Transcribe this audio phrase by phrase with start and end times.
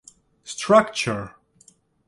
[0.43, 1.35] Structure.